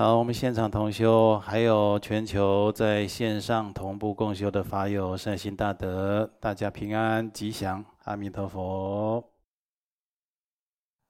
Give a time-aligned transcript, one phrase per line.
[0.00, 9.22] 好，我们现场同修，还有全球在线上同步共修的法友，善心大德，大家平安吉祥，阿弥陀佛。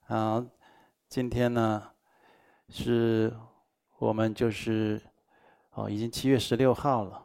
[0.00, 0.44] 好，
[1.08, 1.80] 今天呢，
[2.68, 3.32] 是
[4.00, 5.00] 我们就是
[5.74, 7.22] 哦，已经七月十六号了，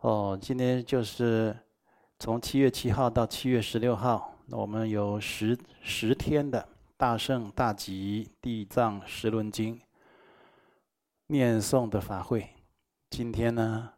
[0.00, 1.56] 哦，今天就是
[2.18, 9.80] 从七月七号到七月十六号，我们有十十天的大圣大吉地藏十轮经。
[11.28, 12.48] 念诵的法会，
[13.10, 13.90] 今天呢，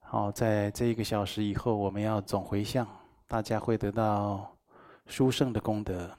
[0.00, 2.86] 好，在这一个小时以后，我们要总回向，
[3.26, 4.56] 大家会得到
[5.06, 6.10] 殊胜的功德。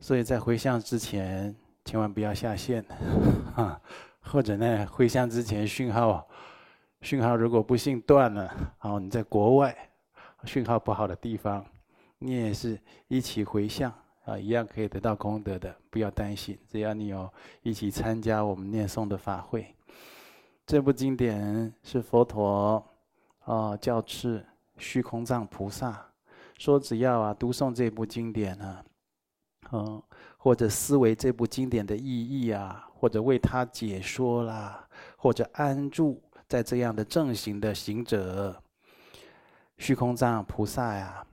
[0.00, 2.84] 所以在回向之前，千万不要下线，
[3.54, 3.80] 啊，
[4.20, 6.26] 或者呢，回向之前讯号，
[7.02, 9.76] 讯号如果不幸断了，好，你在国外，
[10.44, 11.64] 讯号不好的地方，
[12.18, 13.92] 你也是一起回向。
[14.24, 16.58] 啊，一样可以得到功德的，不要担心。
[16.70, 17.30] 只要你有
[17.62, 19.74] 一起参加我们念诵的法会，
[20.66, 22.82] 这部经典是佛陀
[23.40, 24.42] 啊教敕
[24.78, 26.10] 虚空藏菩萨
[26.58, 28.84] 说，只要啊读诵这部经典呢，
[29.72, 30.02] 嗯，
[30.38, 38.58] 或者思维这部经典的意义啊，或者为他解说啦，或者安住在这样的正行的行者，
[39.76, 41.26] 虚空藏菩萨呀。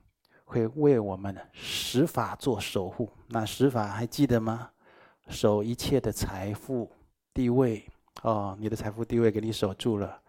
[0.52, 3.08] 会为我们十法做守护。
[3.28, 4.68] 那十法还记得吗？
[5.28, 6.92] 守一切的财富、
[7.32, 7.82] 地位
[8.22, 10.20] 哦，你的财富地位给你守住了。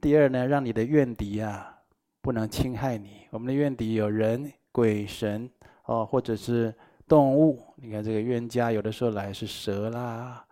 [0.00, 1.78] 第二呢，让你的怨敌啊
[2.22, 3.26] 不能侵害你。
[3.30, 5.50] 我们的怨敌有人、鬼、神
[5.84, 6.74] 哦，或者是
[7.06, 7.62] 动物。
[7.76, 10.42] 你看这个冤家，有的时候来是蛇啦，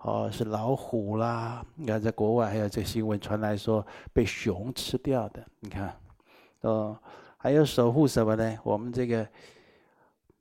[0.00, 1.64] 哦是老虎啦。
[1.74, 5.42] 你看在国外还有这新闻传来说被熊吃掉的。
[5.60, 5.96] 你看，
[6.60, 6.98] 哦。
[7.40, 8.58] 还有守护什么呢？
[8.64, 9.26] 我们这个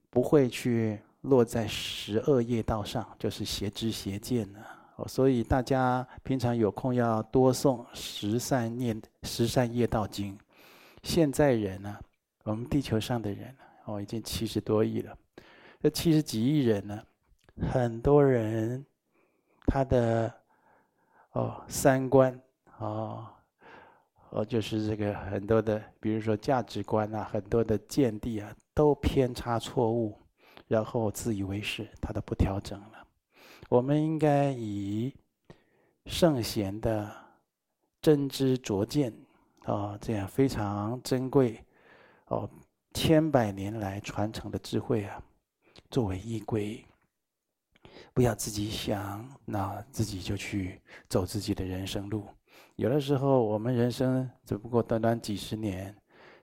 [0.10, 4.60] 不会去落在十二业道上，就是邪知邪见呢。
[5.06, 10.36] 所以大家平常有空要多诵十善念十善业道经。
[11.04, 11.96] 现在人呢，
[12.44, 15.16] 我们地球上的人呢哦，已经七十多亿了。
[15.80, 17.00] 这七十几亿人呢，
[17.72, 18.84] 很多人
[19.68, 20.34] 他的
[21.34, 22.42] 哦三观
[22.80, 23.28] 哦。
[24.30, 30.18] 哦，就是这个很多的，比如说价值观啊，很多的见地啊，都偏差错误，
[30.68, 33.08] 然后自以为是，他都不调整了。
[33.70, 35.14] 我们应该以
[36.06, 37.10] 圣贤的
[38.02, 39.14] 真知灼见，
[39.66, 41.64] 哦，这样非常珍贵，
[42.28, 42.50] 哦，
[42.94, 45.22] 千百年来传承的智慧啊，
[45.90, 46.86] 作为依归，
[48.14, 52.26] 不要自己想，那自己就去走自己的人生路。
[52.78, 55.96] 有的时候，我们人生只不过短短几十年，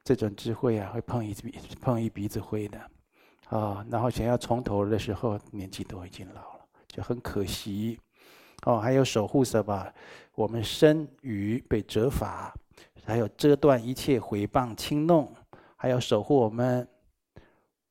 [0.02, 2.78] 这种智慧啊，会碰一鼻碰一鼻子灰的，
[3.50, 8.00] 啊，然后想要从头的时候，年纪都已经老了，就很可惜。
[8.66, 9.86] 哦，还有守护什么？
[10.34, 12.52] 我们身语被责罚，
[13.04, 15.32] 还有遮断一切毁谤轻弄，
[15.76, 16.86] 还有守护我们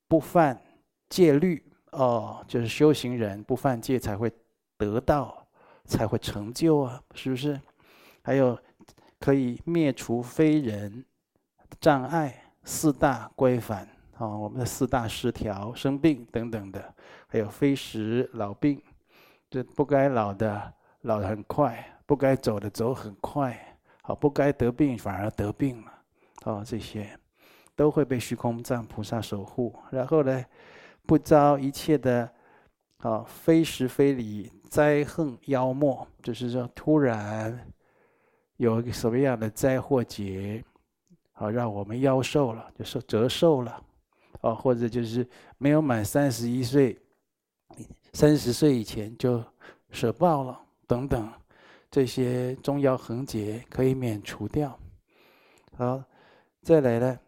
[0.09, 0.61] 不犯
[1.07, 1.63] 戒律。
[1.91, 4.29] 哦，就是修行人不犯戒才会
[4.77, 5.47] 得到，
[5.85, 7.57] 才会成就啊，是不是？
[8.23, 8.57] 还有
[9.19, 11.06] 可以灭除非人
[11.79, 16.94] 障碍四大规范啊，我们的四大失调生病等等的，
[17.28, 18.81] 还有非时老病，
[19.50, 25.91] 这不该老的老得很快，不该走的走很快，好不该得病反而得病了，
[26.45, 27.19] 哦，这些
[27.75, 29.75] 都会被虚空藏菩萨守护。
[29.91, 30.45] 然后呢，
[31.06, 32.29] 不遭一切的
[33.00, 37.72] 啊非时非理灾横妖魔，就是说突然。
[38.57, 40.63] 有一个什么样的灾祸劫，
[41.31, 43.83] 好让我们夭寿了，就说折寿了，
[44.41, 45.27] 啊，或者就是
[45.57, 46.97] 没有满三十一岁，
[48.13, 49.44] 三十岁以前就
[49.89, 51.31] 舍报了，等等，
[51.89, 54.77] 这些中夭横劫可以免除掉。
[55.75, 56.03] 好，
[56.61, 57.19] 再来呢，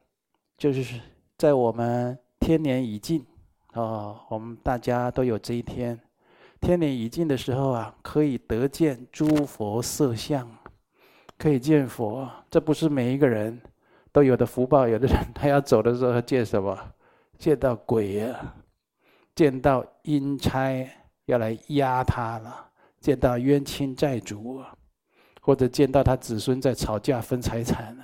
[0.57, 1.01] 就是
[1.37, 3.25] 在我们天年已尽，
[3.73, 5.99] 啊，我们大家都有这一天，
[6.61, 10.47] 天年已尽的时候啊，可以得见诸佛色相。
[11.37, 13.61] 可以见佛，这不是每一个人
[14.11, 14.87] 都有的福报。
[14.87, 16.77] 有的人他要走的时候，他见什么？
[17.37, 18.55] 见到鬼啊，
[19.35, 20.89] 见到阴差
[21.25, 22.69] 要来压他了，
[23.01, 24.73] 见到冤亲债主啊，
[25.41, 28.03] 或者见到他子孙在吵架分财产了。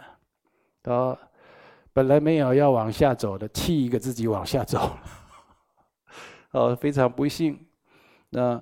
[0.84, 1.18] 哦，
[1.94, 5.02] 本来没有要往下走的，气一个自己往下走了。
[6.52, 7.58] 哦，非常不幸。
[8.30, 8.62] 那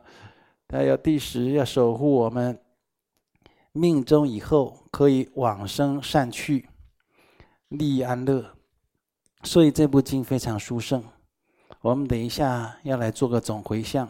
[0.68, 2.58] 他要第十要守护我们。
[3.72, 6.68] 命中以后可以往生善趣，
[7.68, 8.58] 利益安乐，
[9.44, 11.04] 所以这部经非常殊胜。
[11.82, 14.10] 我们等一下要来做个总回向。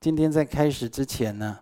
[0.00, 1.58] 今天在开始之前呢，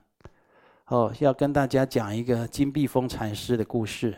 [0.89, 4.17] 哦，要跟大家讲一个金碧峰禅师的故事。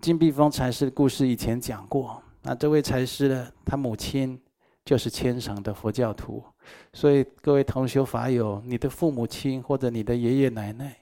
[0.00, 2.22] 金碧峰禅师的故事以前讲过。
[2.42, 4.40] 那这位禅师呢，他母亲
[4.84, 6.42] 就是虔诚的佛教徒，
[6.94, 10.96] 所以各位同修法友，你的父母亲或者你的爷爷奶奶，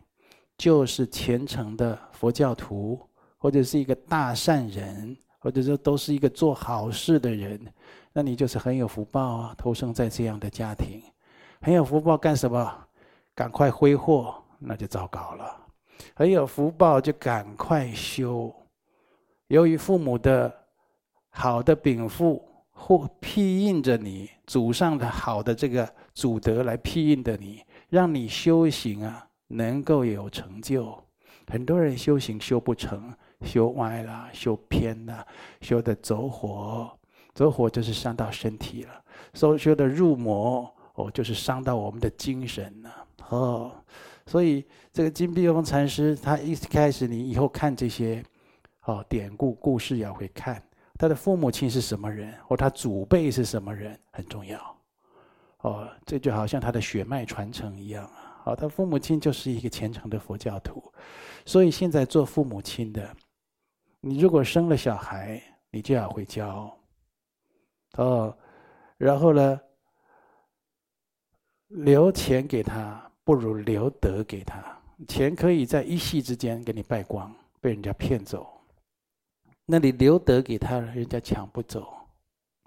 [0.56, 3.00] 就是虔诚的佛教徒，
[3.36, 7.60] 或者是一个大善人，或者说都是一个做好事的人，
[8.12, 11.02] 那你就是很有福报啊，投生在这样的家庭，
[11.60, 12.86] 很有福报干什么？
[13.34, 15.56] 赶快挥霍，那就糟糕了。
[16.14, 18.54] 很有福报，就赶快修。
[19.48, 20.52] 由于父母的
[21.28, 31.02] 好的禀赋或庇荫着你，祖上的好的这个祖德来庇荫着你，让你修行啊，能够有成就。
[31.48, 35.24] 很多人修行修不成，修歪了，修偏了，
[35.60, 36.90] 修的走火，
[37.34, 38.90] 走火就是伤到身体了；
[39.34, 43.06] 修修的入魔，哦，就是伤到我们的精神了。
[43.28, 43.72] 哦，
[44.26, 48.20] 所以这个金碧峰禅师，他一开始，你以后看这些，
[48.86, 50.60] 哦，典故故事要会看，
[50.98, 54.76] 他的父母亲是什么人，或他祖辈是什么人，很重要。
[55.60, 58.25] 哦，这就好像他的血脉传承一样啊。
[58.46, 60.80] 好，他父母亲就是一个虔诚的佛教徒，
[61.44, 63.12] 所以现在做父母亲的，
[64.00, 66.72] 你如果生了小孩，你就要会教。
[67.96, 68.38] 哦，
[68.98, 69.60] 然后呢，
[71.70, 73.02] 留钱给他。
[73.24, 74.62] 不如留德给他，
[75.08, 78.46] 钱可以在一夕之间给你败光，被人家骗走。
[79.64, 81.92] 那你留德给他，人家抢不走，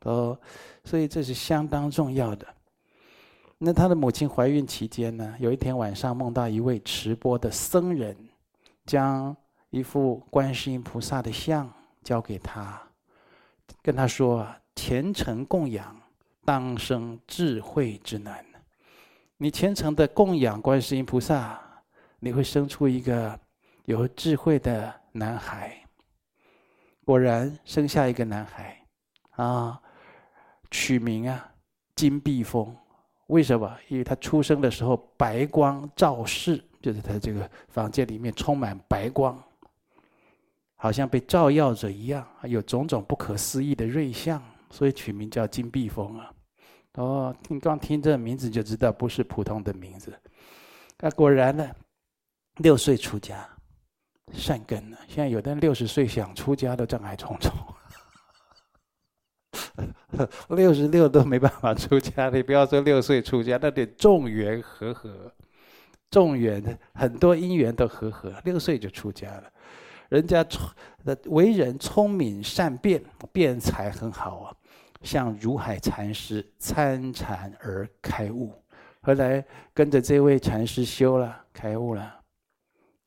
[0.04, 0.38] 哦，
[0.84, 2.46] 所以这是相当重要的。
[3.62, 8.16] 那他的母亲怀孕期间呢，有一天晚上梦到一位持钵的僧人，
[8.86, 9.36] 将
[9.70, 11.70] 一副观世音菩萨的像
[12.02, 12.82] 交给他，
[13.82, 14.48] 跟他说
[14.78, 15.94] ：“虔诚供养，
[16.46, 18.46] 当生智慧之男。”
[19.36, 21.60] 你虔诚的供养观世音菩萨，
[22.20, 23.38] 你会生出一个
[23.84, 25.78] 有智慧的男孩。
[27.04, 28.86] 果然生下一个男孩，
[29.32, 29.82] 啊，
[30.72, 31.52] 取名啊
[31.94, 32.74] 金碧峰。
[33.30, 33.78] 为什么？
[33.88, 39.42] 因为他出生的时候白光照室，就是他这个房间里面充满白光，
[40.76, 44.42] 好像被照耀着一样，有种种不可思议的瑞相，
[44.72, 46.32] 所以取名叫金碧峰啊。
[46.96, 50.12] 哦，你刚听这名字就知道不是普通的名字。
[51.00, 51.70] 那果然呢，
[52.58, 53.48] 六岁出家，
[54.34, 54.98] 善根呢。
[55.08, 57.52] 现在有的人六十岁想出家都障碍重重，
[60.50, 65.32] 六十六都没办法出家，你不要说六岁出家，那得众缘和合，
[66.10, 69.44] 众缘很多因缘都和合，六岁就出家了。
[70.10, 70.68] 人家聪，
[71.26, 74.56] 为人聪明善辩，辩才很好啊。
[75.02, 78.52] 像如海禅师参禅而开悟，
[79.02, 82.20] 后来跟着这位禅师修了，开悟了。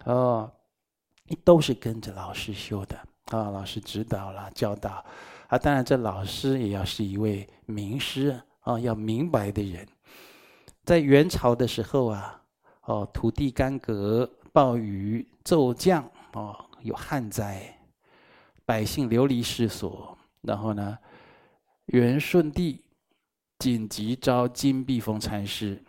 [0.04, 0.50] 哦，
[1.44, 2.96] 都是跟着老师修的
[3.26, 5.04] 啊，老师指导了，教导
[5.52, 5.58] 啊。
[5.58, 9.86] 当然，这老师也要是一位名师啊，要明白的人。
[10.84, 12.42] 在元朝的时候啊，
[12.84, 17.78] 哦，土地干涸，暴雨骤降，哦，有旱灾，
[18.64, 20.98] 百姓流离失所，然后呢，
[21.86, 22.82] 元顺帝
[23.58, 25.80] 紧急召金碧峰禅师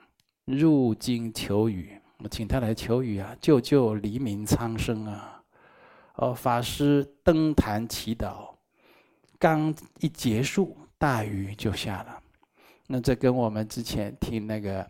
[0.46, 5.41] 入京求雨，我请他来求雨啊，救救黎民苍生啊！
[6.17, 8.52] 哦，法师登坛祈祷，
[9.44, 12.24] 刚一结束，大雨就下了。
[12.88, 14.90] 那这跟我们之前听那个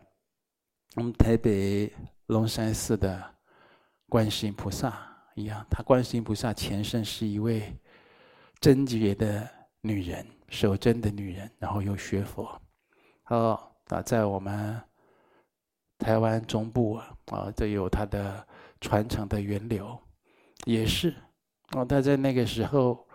[0.96, 1.92] 我们台北
[2.28, 3.20] 龙山寺的
[4.08, 7.76] 观世音菩萨一样，他观世音菩萨前身是一位
[8.60, 9.50] 贞洁的
[9.82, 10.24] 女人。
[10.50, 12.62] 守贞的女人，然后又学佛，
[13.30, 14.80] 哦，啊，在我们
[15.98, 18.48] 台湾中部啊，啊，这有它的
[18.80, 20.00] 传承的源流，
[20.66, 21.12] 也是，
[21.72, 23.08] 哦，他在那个时候，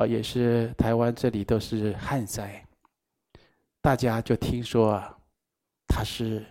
[0.00, 2.64] 啊，也是台湾这里都是旱灾，
[3.82, 5.14] 大家就听说啊，
[5.86, 6.42] 他是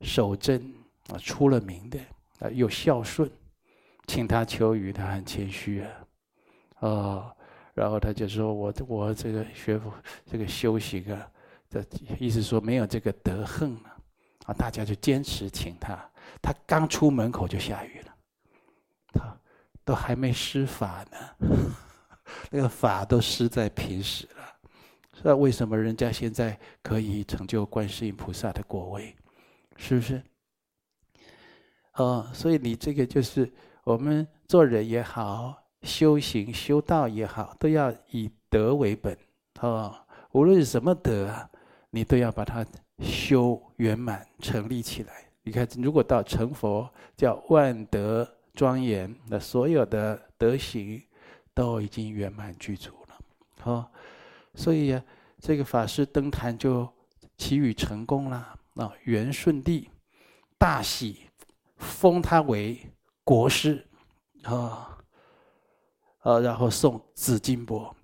[0.00, 0.72] 守贞
[1.10, 2.00] 啊，出了名的
[2.38, 3.30] 啊，又孝顺，
[4.06, 5.90] 请他求雨，他很谦虚啊，
[6.80, 7.36] 哦。
[7.74, 9.92] 然后他就说：“我我这个学佛，
[10.26, 11.30] 这个修行啊，
[11.68, 11.82] 这
[12.18, 13.90] 意思说没有这个德行了
[14.46, 14.54] 啊！
[14.54, 15.96] 大家就坚持请他。
[16.42, 18.14] 他刚出门口就下雨了，
[19.12, 19.36] 他
[19.84, 21.16] 都还没施法呢，
[22.50, 24.70] 那个法都施在平时了。
[25.22, 29.14] 那为什么人家现在可以成就观世音菩萨的果位？
[29.76, 30.22] 是不是？
[31.94, 33.50] 哦，所以你这个就是
[33.84, 39.16] 我们做人也好。”修行修道也好，都要以德为本，
[39.60, 39.96] 哦，
[40.32, 41.50] 无论什么德啊，
[41.88, 42.62] 你都要把它
[42.98, 51.02] 修圆满成立起来，你看，如果到成佛，叫万德庄严，那所有的德行
[51.54, 53.18] 都已经圆满具足了。
[53.60, 53.92] 好，
[54.54, 55.02] 所以啊，
[55.38, 56.88] 这个法师登坛就
[57.36, 59.90] 祈雨成功了啊，元顺帝
[60.58, 61.28] 大喜，
[61.76, 62.80] 封他为
[63.24, 63.86] 国师
[64.44, 64.98] 啊，
[66.20, 67.94] 啊，然后送紫金钵，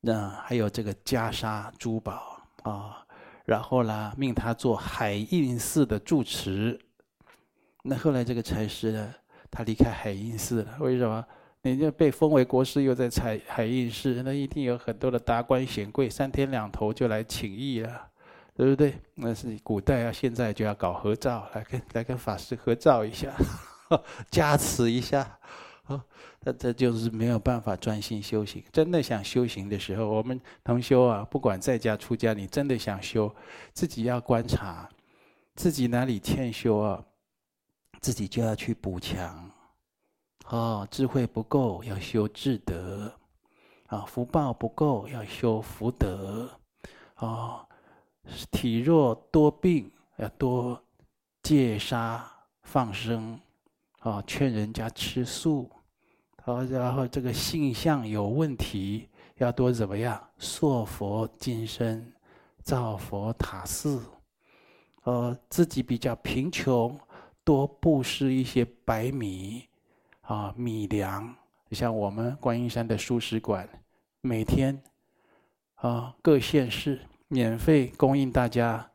[0.00, 3.04] 那还有这个袈裟珠宝啊。
[3.44, 6.78] 然后呢，命他做海印寺的住持。
[7.82, 9.14] 那后来这个禅师呢，
[9.50, 10.76] 他离开海印寺了。
[10.80, 11.24] 为什么？
[11.68, 18.08] 你就被封为国师，又在采海印寺，那一定有很多的达官显贵，三天两头就来请益了，
[18.54, 18.94] 对不对？
[19.14, 23.32] 那是古代啊，现在就要搞合照，来跟来跟法师合照一下，
[24.30, 25.38] 加持一下。
[25.86, 26.02] 哦，
[26.40, 28.62] 那这就是没有办法专心修行。
[28.70, 33.34] 真的想修行的时候，我们同修啊，不管在家出家，你真的想修，
[33.72, 34.86] 自己要观察
[35.54, 37.02] 自己哪里欠修啊，
[38.00, 39.47] 自己就要去补强。
[40.50, 43.12] 哦，智慧不够要修智德，
[43.88, 46.48] 啊，福报不够要修福德，
[47.16, 47.66] 哦，
[48.50, 50.82] 体弱多病要多
[51.42, 52.26] 戒杀
[52.62, 53.38] 放生，
[54.00, 55.70] 啊，劝人家吃素。
[56.42, 60.18] 好，然后这个性相有问题，要多怎么样？
[60.38, 62.10] 塑佛金身，
[62.62, 64.02] 造佛塔寺。
[65.02, 66.98] 呃，自己比较贫穷，
[67.44, 69.67] 多布施一些白米
[70.28, 71.34] 啊、米粮。
[71.70, 73.68] 像我们观音山的蔬食馆，
[74.20, 74.80] 每天
[75.74, 78.90] 啊各县市免费供应大家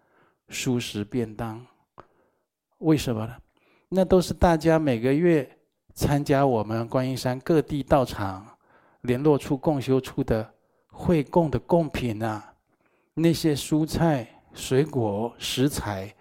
[0.50, 1.66] 素食便当。
[2.78, 3.36] 为什么呢？
[3.90, 5.58] 那都是大家每个月。
[5.96, 8.58] 参加我们观音山各地道场
[9.02, 10.52] 联络处共修处的
[10.88, 12.56] 会供的供品啊，
[13.14, 16.12] 那些蔬菜、水果、食材，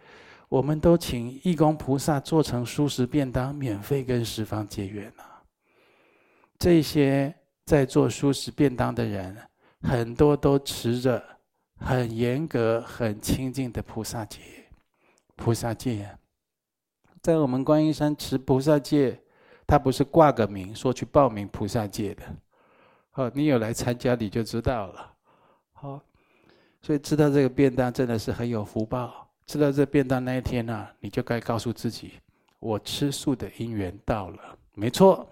[0.53, 5.43] 我们都请义工菩萨做成素食便当，免费跟十方结缘啊。
[6.59, 9.35] 这些在做素食便当的人，
[9.81, 11.25] 很多都持着
[11.79, 14.41] 很严格、很清净的菩萨戒。
[15.37, 16.07] 菩萨戒，
[17.23, 19.19] 在我们观音山持菩萨戒。
[19.67, 22.23] 他不是挂个名说去报名菩萨戒的，
[23.11, 25.15] 好，你有来参加你就知道了，
[25.73, 26.01] 好，
[26.83, 29.32] 所以知道这个便当真的是很有福报。
[29.47, 32.13] 吃到这便当那一天呢、啊，你就该告诉自己，
[32.59, 35.29] 我吃素的因缘到了，没错，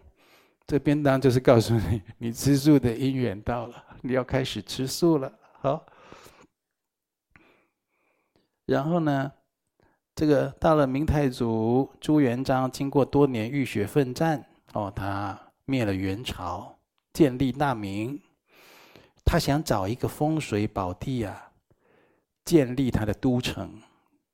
[0.66, 5.86] 这便当就是告诉你，你吃素的因缘到了，你要开始吃素了，好。
[8.66, 9.32] 然后呢？
[10.12, 16.78] 这个到了明太祖朱元璋，经过多年浴血奋战，哦，他灭了元朝，
[17.14, 18.20] 建立大明。
[19.24, 21.52] 他想找一个风水宝地啊，
[22.44, 23.80] 建立他的都城。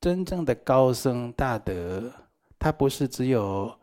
[0.07, 2.13] 真正的高僧大德，
[2.61, 3.77] 他不是只有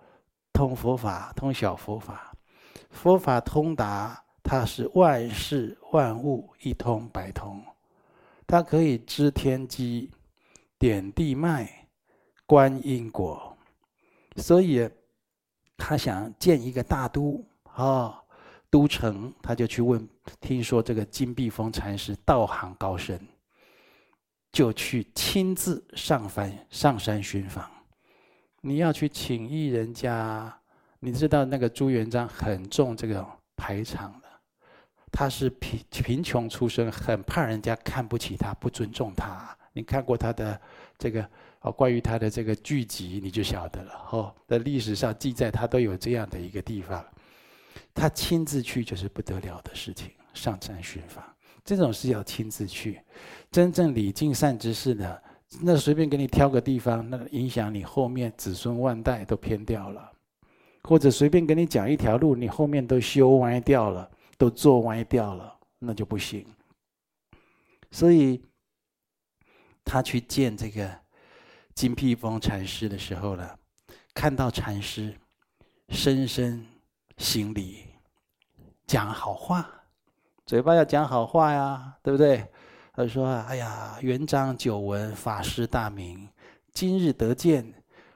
[0.53, 2.33] 通佛法、通小佛法，
[2.91, 7.61] 佛法通达，他是万事万物一通百通，
[8.47, 10.09] 他可以知天机、
[10.79, 11.89] 点地脉。
[12.45, 13.57] 观因果，
[14.37, 14.89] 所以
[15.75, 18.17] 他想建一个大都啊、
[18.69, 20.07] 都城，他就去问，
[20.39, 23.19] 听说这个金碧峰禅师道行高深，
[24.53, 27.69] 就去亲自上山上山寻访。
[28.62, 30.55] 你要去请益人家，
[31.00, 34.27] 你知道那个朱元璋很重这个排场的，
[35.12, 39.57] 他是贫贫穷出身，很怕人家看不起他，不尊重他。
[39.74, 40.62] 你看过他的
[40.98, 41.29] 这个？
[41.62, 44.07] 哦，关于他的这个剧集，你就晓得了。
[44.12, 47.03] 哦，在历史上记载，他都有这样的一个地方，
[47.93, 50.12] 他亲自去就是不得了的事情。
[50.33, 51.24] 上山寻访，
[51.63, 53.01] 这种事要亲自去。
[53.51, 55.24] 真正礼敬善知识的，
[55.62, 60.12] 那随便给你挑个地方，那影响你后面子孙万代都偏掉了；
[60.84, 66.46] 或者随便给你讲一条路，你后面都修歪掉了，都做歪掉了，那就不行。
[67.91, 68.41] 所以，
[69.84, 71.03] 他去见这个。
[71.75, 73.50] 金碧峰禅师的时候呢，
[74.13, 75.12] 看到禅师，
[75.89, 76.63] 深深
[77.17, 77.86] 行礼，
[78.86, 79.67] 讲好话，
[80.45, 82.45] 嘴巴要讲好话呀，对不对？
[82.95, 86.29] 他说：“哎呀，元璋久闻法师大名，
[86.73, 87.73] 今日得见，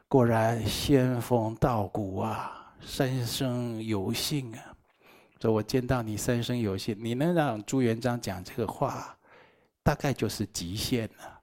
[0.08, 4.60] 果然仙风道骨啊，三生有幸啊！
[5.42, 9.18] 说我见到你三生有幸，你能让朱元璋讲这个话，
[9.82, 11.40] 大概就是极限了。”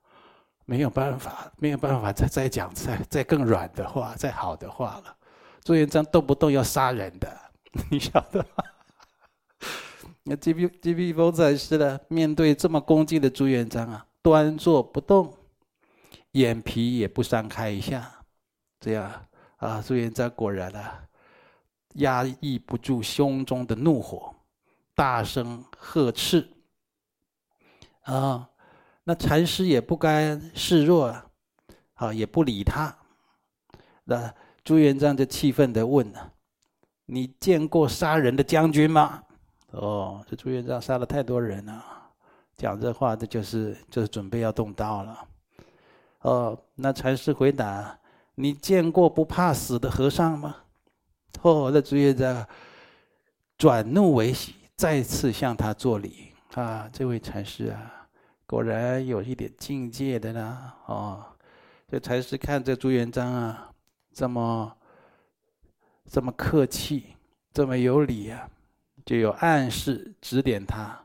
[0.67, 5.17] 没有办法，没有办法再再讲再再更软的话，再好的话了。
[5.65, 7.29] 朱元璋动不动要杀人的，
[7.91, 8.65] 你晓得吗？
[10.27, 12.01] 那金碧金碧峰禅师呢？
[12.09, 15.37] 面对这么恭敬的朱元璋啊，端坐不动，
[16.33, 18.11] 眼皮也不张开一下，
[18.81, 19.27] 这样
[19.59, 21.05] 啊，朱元璋果然啊，
[21.97, 24.35] 压抑不住胸中的怒火，
[24.95, 26.49] 大声呵斥。
[28.05, 28.49] 啊，
[29.05, 31.27] 那禅师也不甘示弱啊，
[31.95, 32.97] 啊，也不理他。
[34.05, 36.33] 那朱元璋就气愤地问了
[37.05, 39.23] ：“你见过杀人的将军吗？”
[39.77, 41.85] 哦，这朱元璋杀了太多人了，
[42.57, 45.29] 讲这话这就是就是准备要动刀了。
[46.21, 47.99] 哦，那禅师回答
[48.35, 50.57] ：“你见过不怕死的和尚吗？”
[51.43, 52.47] 哦，那朱元璋
[53.59, 56.33] 转怒为喜，再次向他作礼。
[56.55, 58.09] 啊，这位禅师啊，
[58.47, 60.73] 果然有一点境界的呢。
[60.87, 61.25] 哦，
[61.89, 63.71] 这禅师看这朱元璋啊，
[64.13, 64.77] 这么
[66.11, 67.17] 这么客气，
[67.53, 68.49] 这么有礼啊。
[69.05, 70.99] 就有暗示指点他，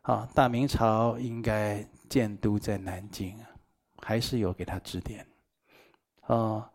[0.00, 3.38] 啊，大明朝应该建都在南京，
[3.98, 5.26] 还是有给他指点，
[6.22, 6.70] 啊，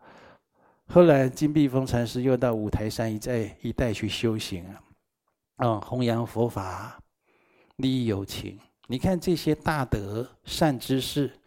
[0.86, 4.64] 后来金碧峰禅师又到五台山一带一带去修行，
[5.56, 6.96] 啊，弘扬佛法，
[7.74, 8.56] 利益有情。
[8.86, 11.40] 你看这些大德善知识，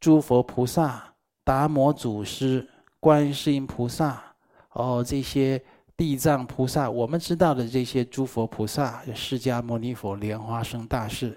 [0.00, 4.34] 诸佛菩萨、达摩祖师、观世音菩萨，
[4.70, 5.62] 哦，这些。
[5.98, 11.36] 地藏菩萨，我们知道的这些诸佛菩萨，释迦牟尼佛、莲花生大士，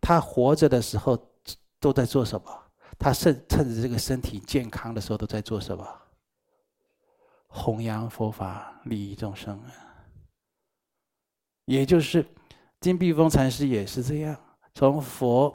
[0.00, 1.18] 他活着的时候
[1.80, 2.44] 都在做什么？
[2.96, 5.84] 他趁趁着这个身体健康的时候都在做什么？
[7.48, 9.68] 弘扬佛法，利益众生啊！
[11.64, 12.24] 也就是
[12.78, 14.36] 金碧峰禅师也是这样，
[14.72, 15.52] 从佛、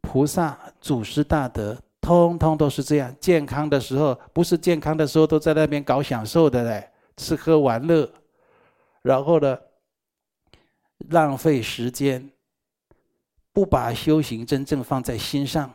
[0.00, 3.14] 菩萨、祖师大德，通通都是这样。
[3.20, 6.90] 健康的时候，不是健康的时候都在那边搞享受的嘞。
[7.16, 8.12] 吃喝玩乐，
[9.02, 9.58] 然后呢，
[11.10, 12.30] 浪费时间，
[13.52, 15.72] 不把修行真正放在心上，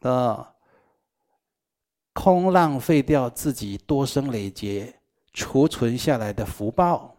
[0.00, 0.54] 啊，
[2.14, 5.00] 空浪费掉自己多生累劫
[5.32, 7.16] 储存下来的福报，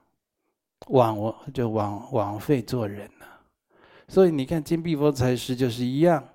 [0.87, 3.27] 枉我就枉枉费做人了。
[4.07, 6.27] 所以你看金碧峰禅师就是一样，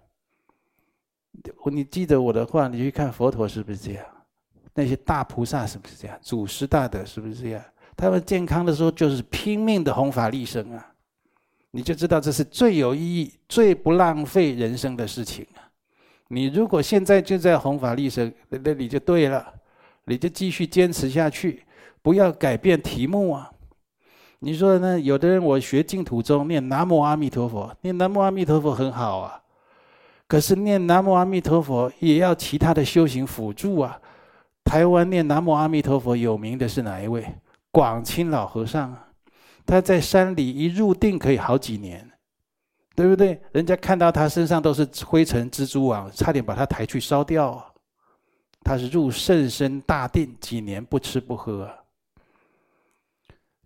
[1.66, 4.06] 你记得我的话，你去看佛陀是不是这样？
[4.78, 6.16] 那些大菩萨是不是这样？
[6.22, 7.60] 祖师大德是不是这样？
[7.96, 10.86] 他们健康的时候就是拼命的弘法利生啊！
[11.72, 15.66] 你就知道这是最有意义、最不浪费人生的事情啊！
[16.28, 19.52] 你如果现在就在弘法利生，那你就对了，
[20.04, 21.64] 你就继续坚持下去，
[22.00, 23.50] 不要改变题目啊！
[24.38, 25.00] 你说呢？
[25.00, 29.42] 有的人我学净土宗念南无阿弥陀佛，念南无阿弥陀佛很好啊，
[30.28, 34.00] 可是念南无阿弥陀佛也要其他的修行辅助啊。
[34.68, 37.26] 台湾念南无阿弥陀佛有名的是哪一位？
[37.70, 39.08] 广清老和尚啊，
[39.64, 42.06] 他在山里一入定可以好几年，
[42.94, 43.40] 对不对？
[43.52, 47.64] 人家看到他身上都是灰尘、蜘蛛网，差点把他抬去烧掉啊。
[48.62, 51.66] 他是入甚深大定几年不吃不喝，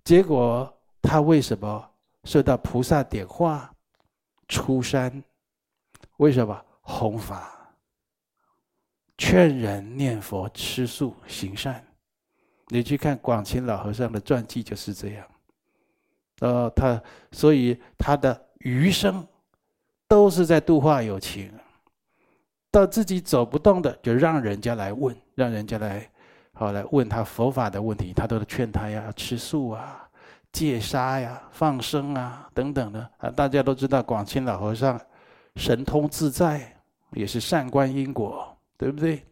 [0.05, 1.91] 结果他为什么
[2.23, 3.69] 受到菩萨点化
[4.47, 5.21] 出山？
[6.19, 7.62] 为什么弘法？
[9.25, 11.81] 劝人念佛、吃素、行善。
[12.71, 15.25] 你去看广钦老和尚的传记就是这样。
[16.41, 19.25] 呃，他所以他的余生
[20.09, 21.53] 都是在度化有情。
[22.69, 26.11] 到自己走不动的，就让人家来问，让人家来
[26.53, 30.05] 好来问他佛法的问题，他都是劝他呀，吃素啊、
[30.51, 33.09] 戒杀呀、放生啊等等的。
[33.19, 35.01] 啊，大家都知道广钦老和尚
[35.55, 36.77] 神通自在，
[37.13, 38.49] 也是善观因果。
[38.83, 39.25] 对不对？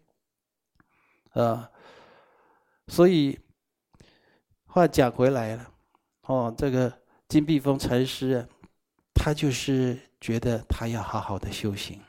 [1.33, 1.69] 啊，
[2.87, 3.37] 所以
[4.67, 5.73] 话讲回来了，
[6.23, 6.93] 哦，这个
[7.27, 8.49] 金碧峰禅师啊，
[9.13, 12.01] 他就是觉得他要好好的修行，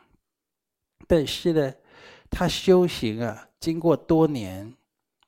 [1.08, 1.74] 但是呢，
[2.30, 4.72] 他修行啊，经过多年，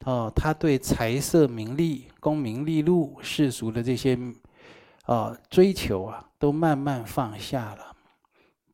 [0.06, 4.16] 哦，他对财色名利、功名利禄、世俗的这些
[5.06, 7.96] 啊追求啊，都慢慢放下了，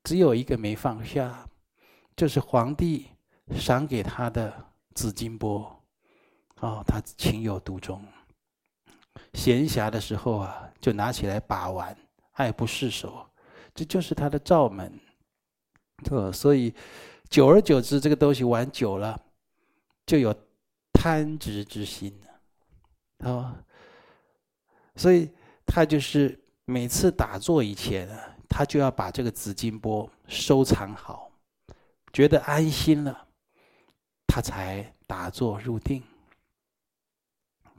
[0.04, 1.48] 只有一个没放下，
[2.18, 3.08] 就是皇帝。
[3.58, 4.54] 赏给他的
[4.94, 5.84] 紫金钵，
[6.60, 8.04] 哦，他情有独钟。
[9.34, 11.96] 闲暇的时候啊，就拿起来把玩，
[12.34, 13.28] 爱不释手，
[13.76, 15.00] 这就是他的罩门。
[16.04, 16.74] 对，所以
[17.30, 19.20] 久而久之，这个东西玩久了，
[20.06, 20.34] 就有
[20.94, 23.30] 贪执之心了。
[23.30, 23.56] 哦，
[24.96, 25.30] 所以
[25.66, 31.32] 他就是每次打坐以前啊，他就要把这个紫金钵收藏好，
[32.14, 33.28] 觉得安心了。
[34.30, 36.04] 他才打坐入定。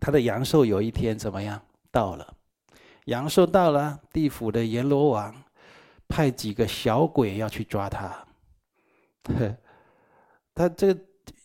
[0.01, 1.63] 他的阳寿有一天怎么样？
[1.93, 2.35] 到了，
[3.05, 5.35] 阳寿到了，地府的阎罗王
[6.09, 8.27] 派几个小鬼要去抓他。
[10.55, 10.97] 他这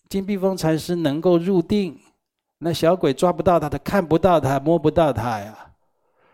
[0.10, 2.00] 金碧峰禅师能够入定，
[2.58, 5.74] 那小鬼抓不到他，他看不到他，摸不到他呀。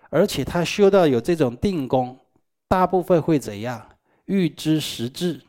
[0.09, 2.17] 而且他修到有这种定功，
[2.67, 3.89] 大部分会怎样？
[4.25, 5.41] 预知时至，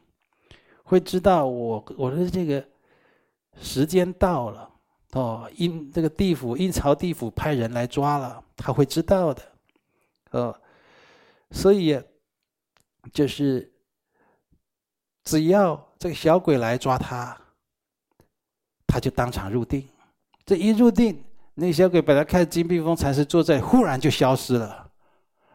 [0.82, 2.64] 会知道我我的这个
[3.60, 4.70] 时间到了
[5.12, 9.42] 哦，阴这个地府阴曹地府派人来抓了，他会知道的，
[10.30, 10.60] 哦，
[11.50, 12.00] 所以
[13.12, 13.70] 就是
[15.24, 17.38] 只要这个小鬼来抓他，
[18.86, 19.86] 他就当场入定，
[20.46, 21.22] 这一入定。
[21.54, 24.90] 那小鬼本来看金碧峰禅师坐在，忽然就消失了，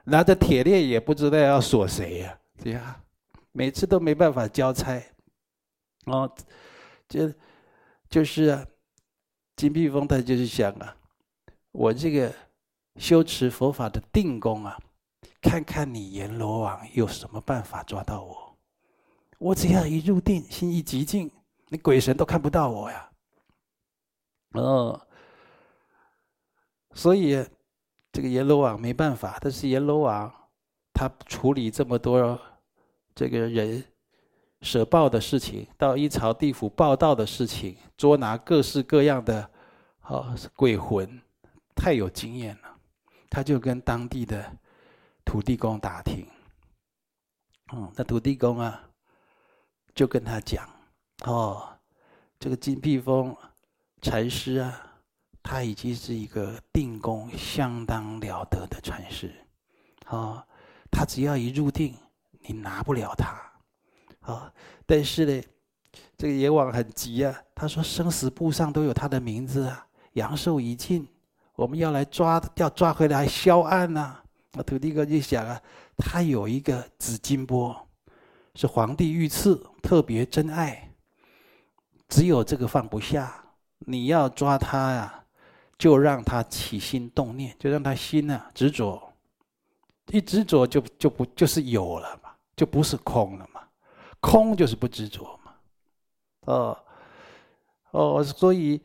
[0.03, 3.01] 拿着铁链也不知道要锁谁呀，这样
[3.51, 5.01] 每次都没办法交差，
[6.05, 6.31] 哦，
[7.09, 7.33] 就
[8.09, 8.65] 就是啊，
[9.55, 10.95] 金碧峰他就是想啊，
[11.71, 12.33] 我这个
[12.95, 14.77] 修持佛法的定功啊，
[15.41, 18.57] 看看你阎罗王有什么办法抓到我，
[19.39, 21.31] 我只要一入定，心一极静，
[21.67, 23.11] 你鬼神都看不到我呀，
[24.53, 25.01] 哦。
[26.93, 27.45] 所以，
[28.11, 29.37] 这个阎罗王没办法。
[29.39, 30.33] 但是阎罗王
[30.91, 32.39] 他处理这么多
[33.13, 33.83] 这个人
[34.61, 39.49] 舍报的事情，到阴曹地府报到的事情，捉拿各式各样的
[40.01, 41.21] 啊鬼魂，
[41.75, 42.77] 太有经验了。
[43.29, 44.51] 他就跟当地的
[45.25, 46.25] 土地公打听，
[47.73, 48.81] 嗯，那土地公啊，
[49.93, 50.67] 就跟他讲，
[51.25, 51.67] 哦，
[52.39, 53.35] 这个金碧峰
[54.01, 54.83] 禅师啊。
[55.49, 59.33] 他已经是一个定功相当了得的禅师，
[60.05, 60.45] 啊，
[60.91, 61.95] 他只要一入定，
[62.41, 63.33] 你拿不了他，
[64.33, 64.53] 啊，
[64.85, 65.43] 但是呢，
[66.17, 71.07] 这个阎王很急啊，他说生死簿上都有他的名字啊，阳寿已尽，
[71.55, 74.19] 我们要来抓，要抓回来销案呐。
[74.53, 75.61] 那土地公就想啊，
[75.97, 77.75] 他有一个紫金钵，
[78.55, 80.91] 是皇帝御赐，特别珍爱，
[82.07, 83.43] 只有这个放不下，
[83.79, 85.23] 你要抓他呀。
[85.79, 89.13] 就让他起心动念，就让他心呢、啊、执着，
[90.07, 93.56] 一执着就就不就是有了嘛，就不是空了嘛，
[94.29, 95.53] 空就是不执着嘛，
[96.41, 96.77] 哦
[97.91, 98.81] 哦，所以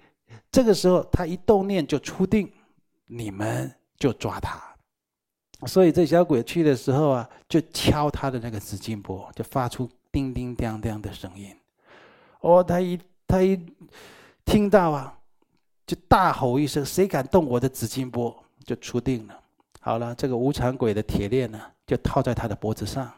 [0.52, 2.52] 这个时候他一动念就出定，
[3.06, 4.62] 你们就抓他，
[5.66, 11.56] 所以这小鬼去的时候啊，就敲他的那个紫金钵，就发出叮叮当当的声音，
[12.40, 13.58] 哦，他一他一
[14.44, 15.18] 听到啊。
[15.84, 19.38] 就大吼一声：“谁敢动我的紫金钵？”就出定了。
[19.80, 23.12] 好了，这个无常鬼的铁链呢，就套在他的脖子上。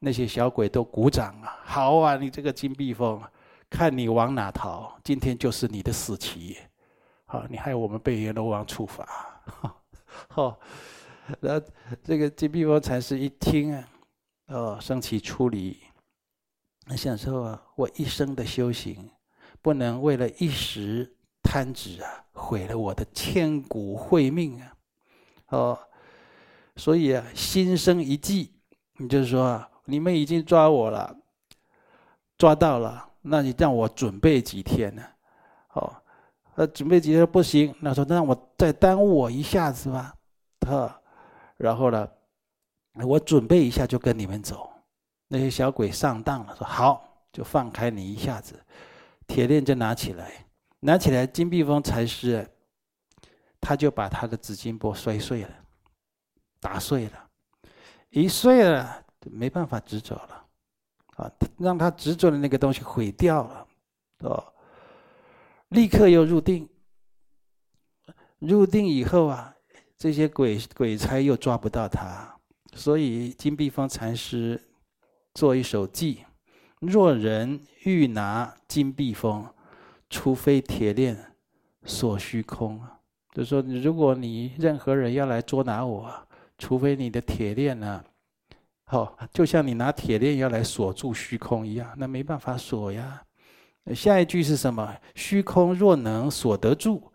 [0.00, 1.58] 那些小鬼都鼓掌啊！
[1.64, 3.22] 好啊，你这个金碧峰，
[3.70, 6.56] 看你往哪逃，今天就是你的死期。
[7.26, 9.06] 好，你害我们被阎罗王处罚。
[10.28, 10.58] 好，
[11.40, 11.60] 那
[12.02, 13.88] 这个金碧峰禅师一听啊，
[14.48, 15.78] 哦，升起出离。
[16.86, 19.10] 那想说啊，我一生的修行，
[19.62, 21.10] 不能为了一时。
[21.46, 24.74] 贪执啊，毁了我的千古慧命啊！
[25.50, 25.78] 哦，
[26.74, 28.54] 所以啊，心生一计，
[28.96, 31.16] 你就是说啊，你们已经抓我了，
[32.36, 35.02] 抓到了，那你让我准备几天呢？
[35.72, 35.94] 哦，
[36.54, 40.14] 呃，准备几天不行，那说那我再耽误我一下子吧，
[40.66, 41.00] 哈，
[41.56, 42.08] 然后呢，
[43.06, 44.70] 我准备一下就跟你们走。
[45.28, 48.58] 那些小鬼上当了，说好，就放开你一下子，
[49.26, 50.32] 铁链就拿起来。
[50.80, 52.46] 拿起来，金碧峰禅师，
[53.58, 55.50] 他就把他的紫金钵摔碎了，
[56.60, 57.30] 打碎了，
[58.10, 60.46] 一碎了，没办法执着了，
[61.16, 63.66] 啊，让他执着的那个东西毁掉了，
[64.20, 64.44] 哦，
[65.68, 66.68] 立刻又入定，
[68.38, 69.54] 入定以后啊，
[69.96, 72.36] 这些鬼鬼差又抓不到他，
[72.74, 74.60] 所以金碧峰禅师
[75.34, 76.18] 做一首偈：
[76.80, 79.46] 若人欲拿金碧峰。
[80.10, 81.16] 除非铁链
[81.82, 83.00] 锁虚空啊，
[83.32, 88.04] 就说，如果你任何人要来捉拿我，除非你的铁链呢，
[88.86, 93.22] 好，就像你拿铁链要来锁住虚空一样，那没办法锁呀。
[93.94, 94.96] 下一句是什么？
[95.14, 97.12] 虚空若能锁得住，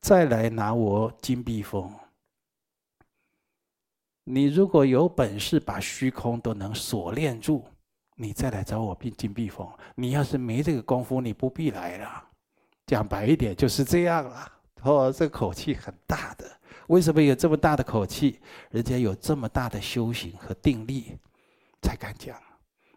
[0.00, 1.92] 再来拿我金碧峰。
[4.24, 7.64] 你如果有本事把虚空都能锁链住，
[8.16, 9.66] 你再来找我金金碧峰。
[9.94, 12.24] 你要是没这个功夫，你不必来了。
[12.86, 14.52] 讲白一点就是这样了。
[14.82, 16.44] 哦，这口气很大的。
[16.88, 18.40] 为什么有这么大的口气？
[18.70, 21.18] 人家有这么大的修行和定力，
[21.82, 22.40] 才敢讲。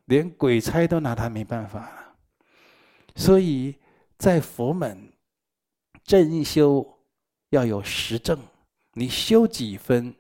[0.06, 2.16] 连鬼差都拿他没办法了。
[3.16, 3.76] 所以
[4.18, 5.12] 在佛门，
[6.04, 6.86] 正修
[7.50, 8.40] 要有实证。
[8.94, 10.14] 你修几分，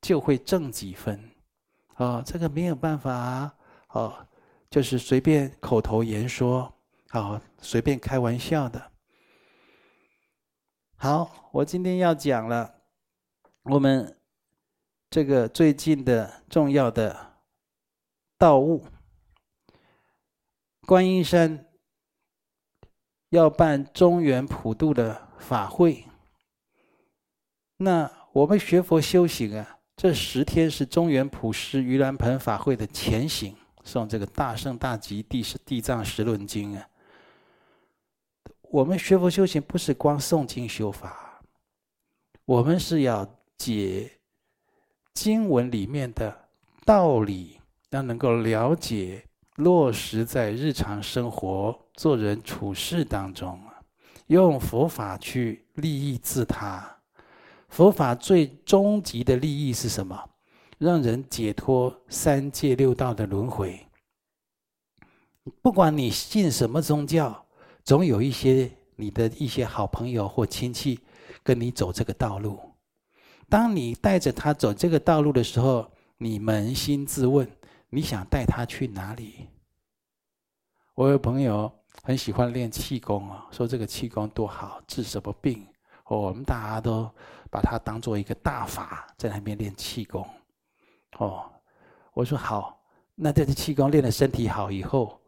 [0.00, 1.20] 就会证几分。
[1.96, 3.54] 哦，这个没有办法啊。
[3.88, 4.26] 哦，
[4.68, 6.72] 就是随便口头言说。
[7.08, 8.89] 好，随便开玩笑的。
[11.02, 12.74] 好，我今天要讲了，
[13.62, 14.18] 我们
[15.08, 17.38] 这个最近的重要的
[18.36, 18.84] 道务，
[20.82, 21.64] 观音山
[23.30, 26.04] 要办中原普渡的法会。
[27.78, 36.89] 那我们学佛修行啊，这十天是中原普施盂兰盆法会的前行，诵这个大圣大集地地藏十轮经啊。
[38.72, 41.42] 我们学佛修行不是光诵经修法，
[42.44, 43.28] 我们是要
[43.58, 44.08] 解
[45.12, 46.48] 经文里面的
[46.84, 49.24] 道理，要能够了解
[49.56, 53.60] 落实在日常生活做人处事当中，
[54.28, 56.98] 用佛法去利益自他。
[57.68, 60.30] 佛法最终极的利益是什么？
[60.78, 63.84] 让人解脱三界六道的轮回。
[65.60, 67.46] 不管你信什么宗教。
[67.84, 71.00] 总有一些你的一些好朋友或亲戚
[71.42, 72.60] 跟你走这个道路。
[73.48, 77.50] 当你带着他走这个道路的时候，你扪心自问：
[77.88, 79.48] 你想带他去哪里？
[80.94, 85.66] 我有朋友很喜欢练气功啊，说这个气功多好，治什么病？
[86.04, 87.10] 哦我们大家都
[87.50, 90.28] 把它当做一个大法，在那边练气功。
[91.18, 91.50] 哦，
[92.12, 92.80] 我说好，
[93.14, 95.20] 那这个气功练的身体好以后，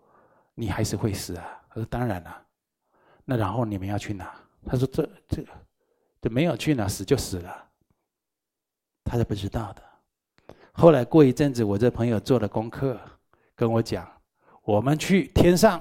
[0.55, 1.62] 你还是会死啊？
[1.73, 2.47] 他说当然了。
[3.25, 4.35] 那然后你们要去哪？
[4.67, 5.45] 他说这这
[6.21, 7.69] 这没有去哪，死就死了。
[9.05, 9.83] 他是不知道的。
[10.73, 13.01] 后来过一阵子，我这朋友做了功课，
[13.55, 14.09] 跟我讲，
[14.63, 15.81] 我们去天上，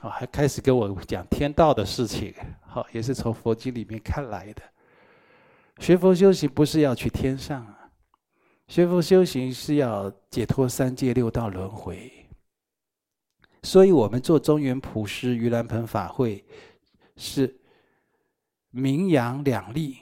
[0.00, 2.34] 啊，还开始跟我讲天道的事情。
[2.62, 4.62] 好，也是从佛经里面看来的。
[5.78, 7.90] 学佛修行不是要去天上啊，
[8.68, 12.19] 学佛修行是要解脱三界六道轮回。
[13.62, 16.44] 所以我们做中原普施盂兰盆法会，
[17.16, 17.60] 是
[18.70, 19.98] 名扬两利。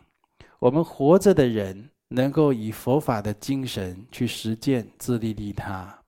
[0.60, 6.04] 我们活着的人能够以佛法的精神去实践自利利他，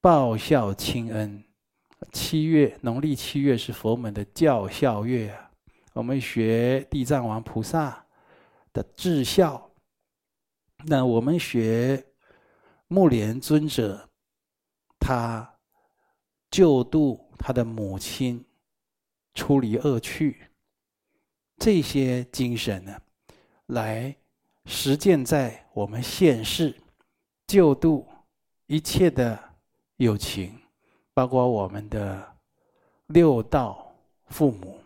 [0.00, 1.42] 报效亲恩。
[2.12, 5.34] 七月农历七月是佛门的教孝月，
[5.94, 8.04] 我们学地藏王菩萨
[8.72, 9.70] 的至孝，
[10.84, 12.04] 那我们学
[12.88, 14.10] 木莲尊者，
[15.00, 15.51] 他。
[16.52, 18.44] 救度他的母亲
[19.34, 20.36] 出离恶趣，
[21.56, 22.94] 这些精神呢，
[23.66, 24.14] 来
[24.66, 26.76] 实践在我们现世，
[27.46, 28.06] 救度
[28.66, 29.38] 一切的
[29.96, 30.52] 有情，
[31.14, 32.22] 包括我们的
[33.06, 33.90] 六道
[34.26, 34.78] 父母，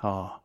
[0.00, 0.42] 啊，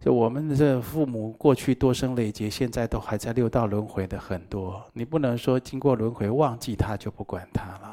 [0.00, 7.87] 就我们的这父母过去多生累劫，现在都还在六道轮回的很多，你不能说经过轮回忘记他就不管他了。